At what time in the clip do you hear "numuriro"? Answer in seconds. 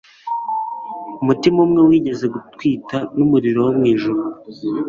3.17-3.59